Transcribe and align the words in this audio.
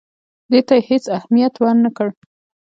دې 0.51 0.59
ته 0.67 0.75
یې 0.77 0.85
هېڅ 0.89 1.05
اهمیت 1.17 1.53
ورنه 1.57 1.89
کړ. 1.97 2.07